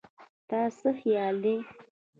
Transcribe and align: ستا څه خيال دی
ستا 0.43 0.59
څه 0.77 0.89
خيال 0.99 1.35
دی 1.43 1.55